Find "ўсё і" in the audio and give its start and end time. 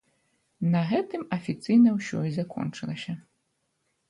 1.99-2.33